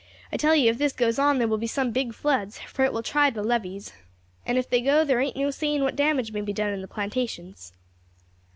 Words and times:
I 0.31 0.37
tell 0.37 0.55
you 0.55 0.71
if 0.71 0.79
this 0.79 0.93
goes 0.93 1.19
on 1.19 1.37
there 1.37 1.47
will 1.47 1.59
be 1.59 1.67
some 1.67 1.91
big 1.91 2.15
floods, 2.15 2.57
for 2.57 2.83
it 2.83 2.91
will 2.91 3.03
try 3.03 3.29
the 3.29 3.43
levees, 3.43 3.93
and 4.47 4.57
if 4.57 4.67
they 4.67 4.81
go 4.81 5.05
there 5.05 5.21
ain't 5.21 5.37
no 5.37 5.51
saying 5.51 5.83
what 5.83 5.95
damage 5.95 6.31
may 6.31 6.41
be 6.41 6.53
done 6.53 6.73
in 6.73 6.81
the 6.81 6.87
plantations." 6.87 7.71